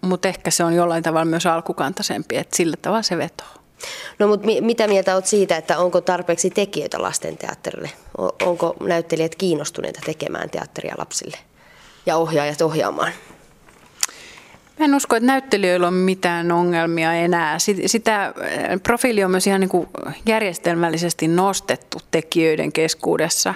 mutta 0.01 0.29
ehkä 0.29 0.51
se 0.51 0.65
on 0.65 0.75
jollain 0.75 1.03
tavalla 1.03 1.25
myös 1.25 1.47
alkukantaisempi, 1.47 2.37
että 2.37 2.57
sillä 2.57 2.77
tavalla 2.83 3.03
se 3.03 3.19
vetoo. 3.19 3.47
No 4.19 4.29
mutta 4.29 4.47
mitä 4.61 4.87
mieltä 4.87 5.15
olet 5.15 5.27
siitä, 5.27 5.57
että 5.57 5.79
onko 5.79 6.01
tarpeeksi 6.01 6.51
tekijöitä 6.51 7.03
lastenteatterille? 7.03 7.91
Onko 8.43 8.77
näyttelijät 8.81 9.35
kiinnostuneita 9.35 10.01
tekemään 10.07 10.51
teatteria 10.51 10.95
lapsille 10.99 11.39
ja 12.07 12.17
ohjaajat 12.17 12.61
ohjaamaan? 12.61 13.13
Mä 14.79 14.85
en 14.85 14.95
usko, 14.95 15.17
että 15.17 15.27
näyttelijöillä 15.27 15.87
on 15.87 15.95
mitään 15.95 16.53
ongelmia 16.53 17.13
enää. 17.13 17.59
Sitä 17.87 18.35
profiili 18.83 19.25
on 19.25 19.31
myös 19.31 19.47
ihan 19.47 19.61
niin 19.61 19.69
kuin 19.69 19.89
järjestelmällisesti 20.27 21.29
nostettu 21.29 21.99
tekijöiden 22.11 22.73
keskuudessa. 22.73 23.55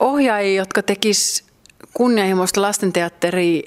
Ohjaajia, 0.00 0.60
jotka 0.60 0.82
tekis 0.82 1.44
kunnianhimoista 1.94 2.62
lastenteatteria, 2.62 3.62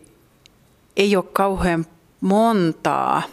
ei 0.98 1.16
ole 1.16 1.26
kauhean 1.34 1.86
montaa, 2.22 3.24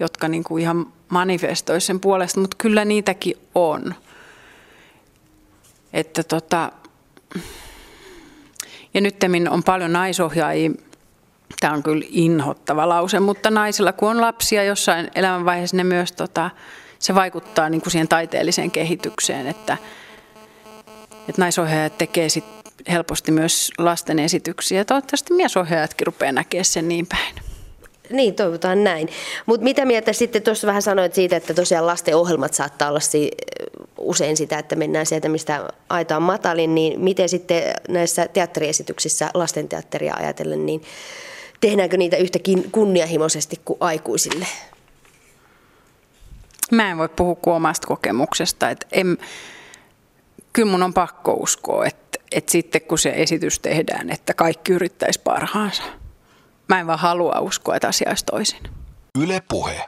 jotka 0.00 0.28
niin 0.28 0.44
kuin 0.44 0.62
ihan 0.62 0.92
manifestoisi 1.08 1.86
sen 1.86 2.00
puolesta, 2.00 2.40
mutta 2.40 2.56
kyllä 2.60 2.84
niitäkin 2.84 3.36
on. 3.54 3.94
Että 5.92 6.22
tota, 6.22 6.72
ja 8.94 9.00
nyt 9.00 9.16
on 9.50 9.62
paljon 9.62 9.92
naisohjaajia, 9.92 10.70
Tämä 11.60 11.72
on 11.72 11.82
kyllä 11.82 12.06
inhottava 12.10 12.88
lause, 12.88 13.20
mutta 13.20 13.50
naisilla 13.50 13.92
kun 13.92 14.10
on 14.10 14.20
lapsia 14.20 14.64
jossain 14.64 15.10
elämänvaiheessa, 15.14 15.76
ne 15.76 15.84
myös 15.84 16.12
tota, 16.12 16.50
se 16.98 17.14
vaikuttaa 17.14 17.68
niin 17.68 17.80
kuin 17.80 17.90
siihen 17.92 18.08
taiteelliseen 18.08 18.70
kehitykseen, 18.70 19.46
että, 19.46 19.76
että 21.28 21.42
naisohjaajat 21.42 21.98
tekee 21.98 22.28
sit 22.28 22.44
helposti 22.90 23.32
myös 23.32 23.70
lasten 23.78 24.18
esityksiä. 24.18 24.84
Toivottavasti 24.84 25.34
miesohjaajatkin 25.34 26.06
rupeaa 26.06 26.32
näkemään 26.32 26.64
sen 26.64 26.88
niin 26.88 27.06
päin. 27.06 27.34
Niin, 28.10 28.34
toivotaan 28.34 28.84
näin. 28.84 29.08
Mutta 29.46 29.64
mitä 29.64 29.84
mieltä 29.84 30.12
sitten 30.12 30.42
tuossa 30.42 30.66
vähän 30.66 30.82
sanoit 30.82 31.14
siitä, 31.14 31.36
että 31.36 31.54
tosiaan 31.54 31.86
lasten 31.86 32.16
ohjelmat 32.16 32.54
saattaa 32.54 32.88
olla 32.88 33.00
si- 33.00 33.30
usein 33.98 34.36
sitä, 34.36 34.58
että 34.58 34.76
mennään 34.76 35.06
sieltä, 35.06 35.28
mistä 35.28 35.68
aita 35.88 36.16
on 36.16 36.22
matalin, 36.22 36.74
niin 36.74 37.00
miten 37.00 37.28
sitten 37.28 37.62
näissä 37.88 38.28
teatteriesityksissä 38.28 39.30
lastenteatteria 39.34 40.14
ajatellen, 40.18 40.66
niin 40.66 40.82
tehdäänkö 41.62 41.96
niitä 41.96 42.16
yhtäkin 42.16 42.70
kunnianhimoisesti 42.72 43.60
kuin 43.64 43.76
aikuisille? 43.80 44.46
Mä 46.70 46.90
en 46.90 46.98
voi 46.98 47.08
puhua 47.08 47.34
kuin 47.34 47.54
omasta 47.54 47.86
kokemuksesta. 47.86 48.70
Että 48.70 48.86
en, 48.92 49.18
kyllä 50.52 50.70
mun 50.70 50.82
on 50.82 50.94
pakko 50.94 51.32
uskoa, 51.32 51.86
että, 51.86 52.18
että 52.32 52.52
sitten 52.52 52.80
kun 52.80 52.98
se 52.98 53.12
esitys 53.16 53.58
tehdään, 53.58 54.10
että 54.10 54.34
kaikki 54.34 54.72
yrittäisi 54.72 55.20
parhaansa. 55.20 55.82
Mä 56.68 56.80
en 56.80 56.86
vaan 56.86 56.98
halua 56.98 57.40
uskoa, 57.40 57.76
että 57.76 57.88
asia 57.88 58.10
olisi 58.10 58.24
toisin. 58.24 58.60
Yle 59.22 59.42
puhe. 59.48 59.84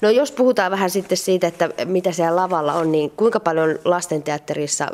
No 0.00 0.10
jos 0.10 0.32
puhutaan 0.32 0.70
vähän 0.70 0.90
sitten 0.90 1.18
siitä, 1.18 1.46
että 1.46 1.70
mitä 1.84 2.12
siellä 2.12 2.36
lavalla 2.36 2.72
on, 2.72 2.92
niin 2.92 3.10
kuinka 3.10 3.40
paljon 3.40 3.78
lastenteatterissa 3.84 4.86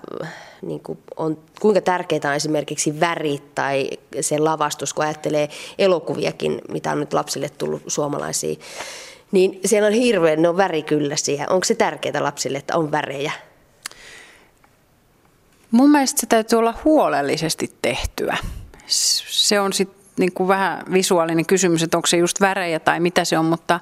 niin 0.62 0.80
kuin 0.80 0.98
on, 1.16 1.38
kuinka 1.60 1.80
tärkeää 1.80 2.20
on 2.24 2.34
esimerkiksi 2.34 3.00
värit 3.00 3.54
tai 3.54 3.90
se 4.20 4.38
lavastus, 4.38 4.94
kun 4.94 5.04
ajattelee 5.04 5.48
elokuviakin, 5.78 6.60
mitä 6.68 6.92
on 6.92 7.00
nyt 7.00 7.12
lapsille 7.12 7.48
tullut 7.48 7.82
suomalaisia, 7.86 8.56
niin 9.32 9.60
siellä 9.64 9.86
on 9.86 9.92
hirveän, 9.92 10.42
ne 10.42 10.48
on 10.48 10.56
värikylläisiä. 10.56 11.46
Onko 11.50 11.64
se 11.64 11.74
tärkeää 11.74 12.22
lapsille, 12.22 12.58
että 12.58 12.76
on 12.76 12.90
värejä? 12.90 13.32
Mun 15.70 15.90
mielestä 15.90 16.20
se 16.20 16.26
täytyy 16.26 16.58
olla 16.58 16.74
huolellisesti 16.84 17.72
tehtyä. 17.82 18.36
Se 18.86 19.60
on 19.60 19.72
sitten 19.72 19.98
niin 20.18 20.32
kuin 20.32 20.48
vähän 20.48 20.82
visuaalinen 20.92 21.46
kysymys, 21.46 21.82
että 21.82 21.98
onko 21.98 22.06
se 22.06 22.16
just 22.16 22.40
värejä 22.40 22.80
tai 22.80 23.00
mitä 23.00 23.24
se 23.24 23.38
on, 23.38 23.44
mutta 23.44 23.80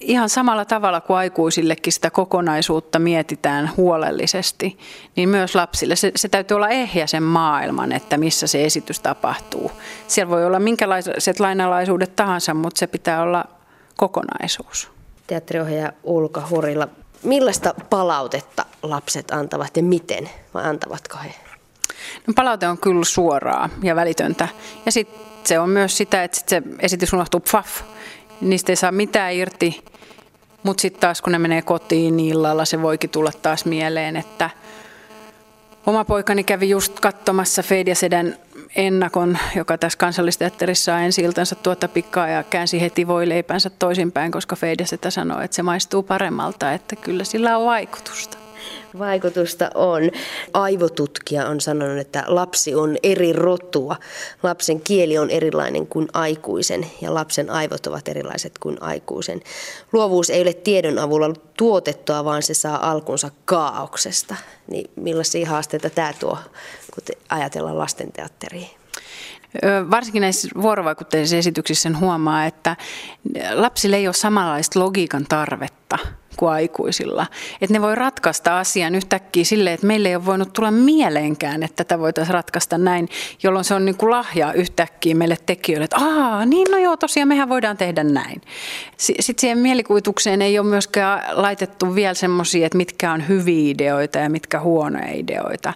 ihan 0.00 0.28
samalla 0.28 0.64
tavalla 0.64 1.00
kuin 1.00 1.16
aikuisillekin 1.16 1.92
sitä 1.92 2.10
kokonaisuutta 2.10 2.98
mietitään 2.98 3.70
huolellisesti, 3.76 4.78
niin 5.16 5.28
myös 5.28 5.54
lapsille 5.54 5.96
se, 5.96 6.12
se 6.16 6.28
täytyy 6.28 6.54
olla 6.54 6.68
ehjä 6.68 7.06
sen 7.06 7.22
maailman, 7.22 7.92
että 7.92 8.16
missä 8.16 8.46
se 8.46 8.64
esitys 8.64 9.00
tapahtuu. 9.00 9.72
Siellä 10.06 10.30
voi 10.30 10.46
olla 10.46 10.58
minkälaiset 10.58 11.40
lainalaisuudet 11.40 12.16
tahansa, 12.16 12.54
mutta 12.54 12.78
se 12.78 12.86
pitää 12.86 13.22
olla 13.22 13.44
kokonaisuus. 13.96 14.90
Teatteriohjaaja 15.26 15.92
Ulka 16.02 16.42
Hurilla, 16.50 16.88
millaista 17.22 17.74
palautetta 17.90 18.66
lapset 18.82 19.30
antavat 19.30 19.76
ja 19.76 19.82
miten, 19.82 20.30
vai 20.54 20.64
antavatko 20.64 21.18
he? 21.24 21.34
No, 22.26 22.34
palaute 22.36 22.68
on 22.68 22.78
kyllä 22.78 23.04
suoraa 23.04 23.68
ja 23.82 23.96
välitöntä. 23.96 24.48
Ja 24.86 24.92
sitten 24.92 25.20
se 25.44 25.58
on 25.58 25.70
myös 25.70 25.96
sitä, 25.96 26.24
että 26.24 26.38
sit 26.38 26.48
se 26.48 26.62
esitys 26.78 27.12
unohtuu 27.12 27.40
pfaff 27.40 27.82
niistä 28.40 28.72
ei 28.72 28.76
saa 28.76 28.92
mitään 28.92 29.34
irti. 29.34 29.84
Mutta 30.62 30.80
sitten 30.80 31.00
taas 31.00 31.22
kun 31.22 31.32
ne 31.32 31.38
menee 31.38 31.62
kotiin 31.62 32.16
niin 32.16 32.34
illalla, 32.34 32.64
se 32.64 32.82
voikin 32.82 33.10
tulla 33.10 33.32
taas 33.42 33.64
mieleen, 33.64 34.16
että 34.16 34.50
oma 35.86 36.04
poikani 36.04 36.44
kävi 36.44 36.68
just 36.68 37.00
katsomassa 37.00 37.62
Fediasedän 37.62 38.36
ennakon, 38.76 39.38
joka 39.56 39.78
tässä 39.78 39.98
kansallisteatterissa 39.98 40.94
on 40.94 41.00
ensi 41.00 41.22
iltansa 41.22 41.54
tuota 41.54 41.88
pikkaa 41.88 42.28
ja 42.28 42.42
käänsi 42.42 42.80
heti 42.80 43.06
voileipänsä 43.06 43.70
toisinpäin, 43.70 44.32
koska 44.32 44.56
Fediasetä 44.56 45.10
sanoi, 45.10 45.44
että 45.44 45.54
se 45.54 45.62
maistuu 45.62 46.02
paremmalta, 46.02 46.72
että 46.72 46.96
kyllä 46.96 47.24
sillä 47.24 47.58
on 47.58 47.66
vaikutusta 47.66 48.39
vaikutusta 48.98 49.70
on. 49.74 50.10
Aivotutkija 50.52 51.46
on 51.46 51.60
sanonut, 51.60 51.98
että 51.98 52.24
lapsi 52.26 52.74
on 52.74 52.96
eri 53.02 53.32
rotua. 53.32 53.96
Lapsen 54.42 54.80
kieli 54.80 55.18
on 55.18 55.30
erilainen 55.30 55.86
kuin 55.86 56.08
aikuisen 56.12 56.86
ja 57.00 57.14
lapsen 57.14 57.50
aivot 57.50 57.86
ovat 57.86 58.08
erilaiset 58.08 58.58
kuin 58.58 58.82
aikuisen. 58.82 59.40
Luovuus 59.92 60.30
ei 60.30 60.42
ole 60.42 60.52
tiedon 60.52 60.98
avulla 60.98 61.34
tuotettua, 61.56 62.24
vaan 62.24 62.42
se 62.42 62.54
saa 62.54 62.90
alkunsa 62.90 63.30
kaauksesta. 63.44 64.36
Niin 64.66 64.90
millaisia 64.96 65.48
haasteita 65.48 65.90
tämä 65.90 66.12
tuo, 66.20 66.38
kun 66.94 67.16
ajatellaan 67.28 67.78
lastenteatteria? 67.78 68.79
Varsinkin 69.90 70.20
näissä 70.20 70.48
vuorovaikutteisissa 70.62 71.36
esityksissä 71.36 71.82
sen 71.82 72.00
huomaa, 72.00 72.44
että 72.46 72.76
lapsille 73.54 73.96
ei 73.96 74.08
ole 74.08 74.14
samanlaista 74.14 74.80
logiikan 74.80 75.26
tarvetta 75.28 75.98
kuin 76.36 76.52
aikuisilla. 76.52 77.26
Että 77.60 77.72
ne 77.72 77.82
voi 77.82 77.94
ratkaista 77.94 78.58
asian 78.58 78.94
yhtäkkiä 78.94 79.44
silleen, 79.44 79.74
että 79.74 79.86
meille 79.86 80.08
ei 80.08 80.16
ole 80.16 80.26
voinut 80.26 80.52
tulla 80.52 80.70
mieleenkään, 80.70 81.62
että 81.62 81.84
tätä 81.84 81.98
voitaisiin 81.98 82.34
ratkaista 82.34 82.78
näin, 82.78 83.08
jolloin 83.42 83.64
se 83.64 83.74
on 83.74 83.84
niin 83.84 83.96
kuin 83.96 84.10
lahja 84.10 84.52
yhtäkkiä 84.52 85.14
meille 85.14 85.36
tekijöille, 85.46 85.84
että 85.84 85.96
aa, 85.96 86.46
niin 86.46 86.66
no 86.70 86.78
joo, 86.78 86.96
tosiaan 86.96 87.28
mehän 87.28 87.48
voidaan 87.48 87.76
tehdä 87.76 88.04
näin. 88.04 88.40
Sitten 88.96 89.40
siihen 89.40 89.58
mielikuvitukseen 89.58 90.42
ei 90.42 90.58
ole 90.58 90.66
myöskään 90.66 91.22
laitettu 91.32 91.94
vielä 91.94 92.14
semmoisia, 92.14 92.66
että 92.66 92.78
mitkä 92.78 93.12
on 93.12 93.28
hyviä 93.28 93.70
ideoita 93.70 94.18
ja 94.18 94.30
mitkä 94.30 94.60
huonoja 94.60 95.12
ideoita 95.12 95.72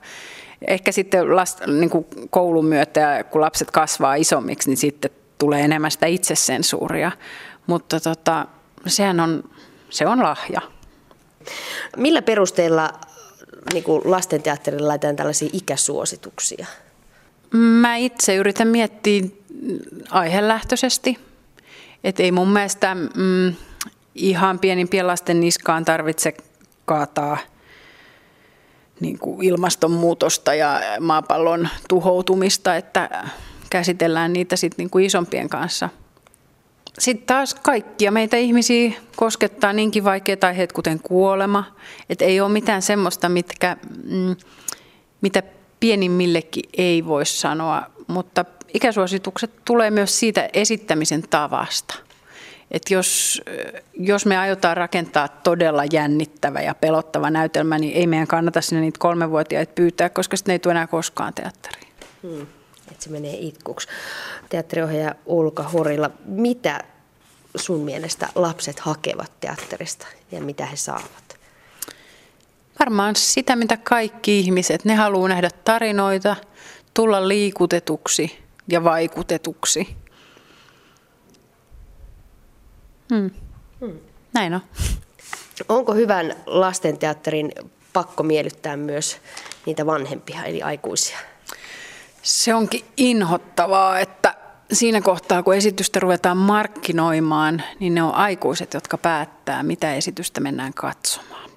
ehkä 0.67 0.93
sitten 0.93 1.37
last, 1.37 1.61
niin 1.67 1.91
kuin 1.91 2.07
koulun 2.31 2.67
myötä, 2.67 3.25
kun 3.31 3.41
lapset 3.41 3.71
kasvaa 3.71 4.15
isommiksi, 4.15 4.71
niin 4.71 4.77
sitten 4.77 5.11
tulee 5.39 5.63
enemmän 5.63 5.91
sitä 5.91 6.07
itsesensuuria. 6.07 7.13
Mutta 7.67 8.01
tota, 8.01 8.47
sehän 8.87 9.21
on, 9.21 9.51
se 9.91 10.07
on 10.07 10.23
lahja. 10.23 10.61
Millä 11.97 12.23
perusteella 12.23 12.93
niin 13.73 13.85
kuin 13.85 14.03
lastenteatterilla 14.05 14.89
laitetaan 14.89 15.17
tällaisia 15.17 15.49
ikäsuosituksia? 15.53 16.67
Mä 17.53 17.97
itse 17.97 18.35
yritän 18.35 18.69
miettiä 18.69 19.23
aihelähtöisesti. 20.11 21.19
Että 22.05 22.23
ei 22.23 22.33
mun 22.33 22.53
mielestä 22.53 22.95
mm, 22.95 23.55
ihan 24.15 24.59
pienimpien 24.59 25.07
lasten 25.07 25.41
niskaan 25.41 25.85
tarvitse 25.85 26.35
kaataa– 26.85 27.39
niin 29.01 29.19
kuin 29.19 29.43
ilmastonmuutosta 29.43 30.55
ja 30.55 30.81
maapallon 31.01 31.69
tuhoutumista, 31.89 32.77
että 32.77 33.29
käsitellään 33.71 34.33
niitä 34.33 34.57
sitten 34.57 34.77
niin 34.79 34.91
kuin 34.91 35.05
isompien 35.05 35.49
kanssa. 35.49 35.89
Sitten 36.99 37.27
taas 37.27 37.55
kaikkia 37.55 38.11
meitä 38.11 38.37
ihmisiä 38.37 38.93
koskettaa 39.17 39.73
niinkin 39.73 40.05
vaikeat 40.05 40.45
aiheet, 40.45 40.73
kuten 40.73 41.01
kuolema. 41.01 41.65
Että 42.11 42.25
ei 42.25 42.41
ole 42.41 42.53
mitään 42.53 42.83
semmoista, 42.83 43.29
mitkä, 43.29 43.77
mm, 44.05 44.37
mitä 45.21 45.43
pienimmillekin 45.81 46.71
ei 46.77 47.07
voi 47.07 47.27
sanoa, 47.27 47.83
mutta 48.07 48.45
ikäsuositukset 48.75 49.51
tulee 49.65 49.91
myös 49.91 50.21
siitä 50.21 50.49
esittämisen 50.53 51.23
tavasta 51.31 51.95
että 52.75 52.95
jos, 52.95 53.43
jos 53.93 54.27
me 54.27 54.39
aiotaan 54.39 54.77
rakentaa 54.77 55.29
todella 55.29 55.85
jännittävä 55.93 56.61
ja 56.61 56.75
pelottava 56.75 57.31
näytelmä, 57.31 57.79
niin 57.79 57.97
ei 57.97 58.07
meidän 58.07 58.27
kannata 58.27 58.61
sinne 58.61 58.81
niitä 58.81 58.99
kolmevuotiaita 58.99 59.73
pyytää, 59.75 60.09
koska 60.09 60.37
sitten 60.37 60.53
ei 60.53 60.59
tule 60.59 60.73
enää 60.73 60.87
koskaan 60.87 61.35
teatteriin. 61.35 61.93
Hmm. 62.23 62.47
Että 62.91 63.05
se 63.05 63.11
menee 63.11 63.37
itkuksi. 63.39 63.89
Teatteriohjaaja 64.49 65.15
Ulka 65.27 65.63
Horilla, 65.63 66.11
mitä 66.25 66.81
sun 67.57 67.81
mielestä 67.81 68.29
lapset 68.35 68.81
hakevat 68.81 69.33
teatterista 69.41 70.07
ja 70.33 70.41
mitä 70.41 70.67
he 70.67 70.77
saavat? 70.77 71.39
Varmaan 72.81 73.17
sitä, 73.17 73.57
mitä 73.57 73.77
kaikki 73.77 74.41
ihmiset. 74.41 74.85
Ne 74.85 74.95
haluaa 74.95 75.29
nähdä 75.29 75.51
tarinoita, 75.65 76.37
tulla 76.95 77.29
liikutetuksi 77.29 78.39
ja 78.69 78.85
vaikutetuksi– 78.85 79.89
Hmm. 83.11 83.31
Hmm. 83.81 83.99
Näin 84.33 84.55
on. 84.55 84.61
Onko 85.69 85.95
hyvän 85.95 86.35
lastenteatterin 86.47 87.53
pakko 87.93 88.23
miellyttää 88.23 88.77
myös 88.77 89.17
niitä 89.67 89.87
vanhempia, 89.87 90.45
eli 90.45 90.63
aikuisia? 90.63 91.19
Se 92.23 92.55
onkin 92.55 92.85
inhottavaa, 92.97 94.01
että 94.01 94.35
siinä 94.73 95.01
kohtaa, 95.01 95.43
kun 95.43 95.55
esitystä 95.55 96.01
ruvetaan 96.01 96.37
markkinoimaan, 96.37 97.63
niin 97.81 97.95
ne 97.95 98.03
on 98.03 98.15
aikuiset, 98.15 98.75
jotka 98.75 98.99
päättää, 98.99 99.63
mitä 99.63 99.95
esitystä 99.95 100.41
mennään 100.41 100.75
katsomaan. 100.75 101.51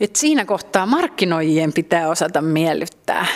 Et 0.00 0.16
siinä 0.16 0.44
kohtaa 0.44 0.86
markkinoijien 0.86 1.72
pitää 1.72 2.08
osata 2.08 2.42
miellyttää. 2.42 3.26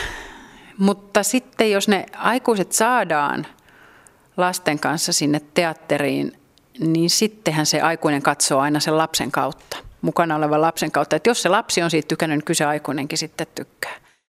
Mutta 0.78 1.22
sitten 1.22 1.70
jos 1.70 1.88
ne 1.88 2.06
aikuiset 2.16 2.72
saadaan 2.72 3.46
lasten 4.36 4.78
kanssa 4.78 5.12
sinne 5.12 5.40
teatteriin, 5.54 6.32
niin 6.80 7.10
sittenhän 7.10 7.66
se 7.66 7.80
aikuinen 7.80 8.22
katsoo 8.22 8.60
aina 8.60 8.80
sen 8.80 8.98
lapsen 8.98 9.30
kautta, 9.30 9.76
mukana 10.02 10.36
olevan 10.36 10.60
lapsen 10.60 10.90
kautta. 10.90 11.16
Että 11.16 11.30
jos 11.30 11.42
se 11.42 11.48
lapsi 11.48 11.82
on 11.82 11.90
siitä 11.90 12.08
tykännyt, 12.08 12.36
niin 12.38 12.44
kyllä 12.44 12.58
se 12.58 12.64
aikuinenkin 12.64 13.18
sitten 13.18 13.46
tykkää. 13.54 13.94